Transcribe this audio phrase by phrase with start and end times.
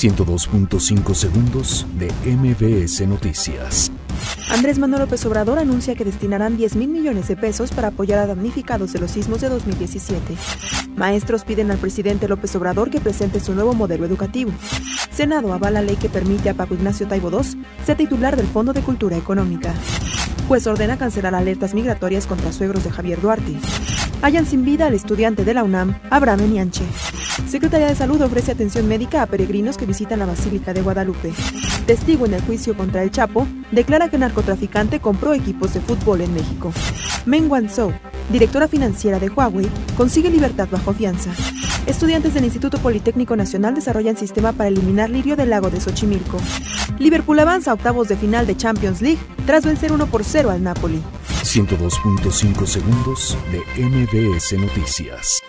[0.00, 3.92] 102.5 segundos de MBS Noticias.
[4.48, 8.26] Andrés Manuel López Obrador anuncia que destinarán 10 mil millones de pesos para apoyar a
[8.26, 10.38] damnificados de los sismos de 2017.
[10.96, 14.52] Maestros piden al presidente López Obrador que presente su nuevo modelo educativo.
[15.12, 18.80] Senado avala ley que permite a Paco Ignacio Taibo II ser titular del Fondo de
[18.80, 19.74] Cultura Económica.
[20.50, 23.54] Juez ordena cancelar alertas migratorias contra suegros de Javier Duarte.
[24.20, 26.82] Hallan sin vida al estudiante de la UNAM, Abraham Enianche.
[27.46, 31.32] Secretaría de Salud ofrece atención médica a peregrinos que visitan la Basílica de Guadalupe.
[31.86, 36.34] Testigo en el juicio contra el Chapo declara que narcotraficante compró equipos de fútbol en
[36.34, 36.72] México.
[37.26, 37.92] Meng Wanzhou,
[38.30, 41.30] directora financiera de Huawei, consigue libertad bajo fianza.
[41.86, 46.38] Estudiantes del Instituto Politécnico Nacional desarrollan sistema para eliminar lirio del lago de Xochimilco.
[46.98, 50.62] Liverpool avanza a octavos de final de Champions League tras vencer 1 por 0 al
[50.62, 51.02] Napoli.
[51.42, 55.42] 102.5 segundos de MBS Noticias.